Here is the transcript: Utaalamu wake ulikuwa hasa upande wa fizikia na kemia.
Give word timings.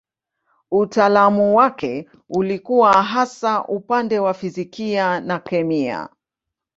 Utaalamu 0.71 1.55
wake 1.55 2.09
ulikuwa 2.29 3.03
hasa 3.03 3.63
upande 3.67 4.19
wa 4.19 4.33
fizikia 4.33 5.19
na 5.19 5.39
kemia. 5.39 6.09